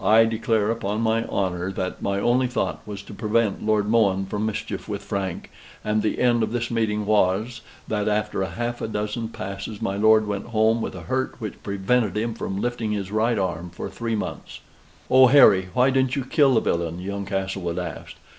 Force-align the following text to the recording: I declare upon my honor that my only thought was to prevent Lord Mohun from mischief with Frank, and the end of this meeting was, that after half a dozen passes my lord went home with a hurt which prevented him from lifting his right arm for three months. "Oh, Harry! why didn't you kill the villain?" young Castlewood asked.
I 0.00 0.24
declare 0.24 0.70
upon 0.70 1.02
my 1.02 1.24
honor 1.26 1.70
that 1.70 2.00
my 2.00 2.18
only 2.18 2.46
thought 2.46 2.80
was 2.86 3.02
to 3.02 3.12
prevent 3.12 3.62
Lord 3.62 3.86
Mohun 3.86 4.24
from 4.24 4.46
mischief 4.46 4.88
with 4.88 5.02
Frank, 5.02 5.50
and 5.84 6.00
the 6.00 6.18
end 6.18 6.42
of 6.42 6.50
this 6.52 6.70
meeting 6.70 7.04
was, 7.04 7.60
that 7.86 8.08
after 8.08 8.42
half 8.42 8.80
a 8.80 8.88
dozen 8.88 9.28
passes 9.28 9.82
my 9.82 9.98
lord 9.98 10.26
went 10.26 10.46
home 10.46 10.80
with 10.80 10.94
a 10.94 11.02
hurt 11.02 11.34
which 11.42 11.62
prevented 11.62 12.16
him 12.16 12.32
from 12.32 12.58
lifting 12.58 12.92
his 12.92 13.12
right 13.12 13.38
arm 13.38 13.68
for 13.68 13.90
three 13.90 14.16
months. 14.16 14.60
"Oh, 15.10 15.26
Harry! 15.26 15.68
why 15.74 15.90
didn't 15.90 16.16
you 16.16 16.24
kill 16.24 16.54
the 16.54 16.60
villain?" 16.60 16.98
young 16.98 17.26
Castlewood 17.26 17.78
asked. 17.78 18.16